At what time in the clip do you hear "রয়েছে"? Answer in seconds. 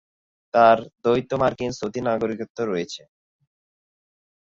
2.65-3.01